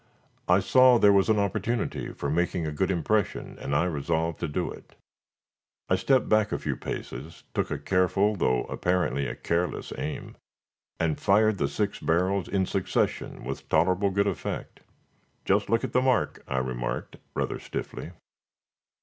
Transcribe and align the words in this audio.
I 0.47 0.61
saw 0.61 0.97
there 0.97 1.13
was 1.13 1.29
an 1.29 1.37
opportunity 1.37 2.11
for 2.11 2.31
making 2.31 2.65
a 2.65 2.71
good 2.71 2.89
impression 2.89 3.59
and 3.59 3.75
I 3.75 3.83
resolved 3.83 4.39
to 4.39 4.47
do 4.47 4.71
it. 4.71 4.95
I 5.89 5.95
stepped 5.95 6.27
back 6.27 6.51
a 6.51 6.57
few 6.57 6.75
paces, 6.75 7.43
took 7.53 7.69
a 7.69 7.77
careful, 7.77 8.35
though 8.35 8.63
apparently 8.63 9.27
a 9.27 9.35
careless 9.35 9.93
aim, 9.99 10.37
and 10.99 11.19
fired 11.19 11.59
the 11.59 11.67
six 11.67 11.99
barrels 11.99 12.47
in 12.47 12.65
succession 12.65 13.43
with 13.43 13.69
tolerable 13.69 14.09
good 14.09 14.25
effect. 14.25 14.79
"Just 15.45 15.69
look 15.69 15.83
at 15.83 15.91
the 15.93 16.01
mark," 16.01 16.43
I 16.47 16.57
remarked, 16.57 17.17
rather 17.35 17.59
stiffly. 17.59 18.09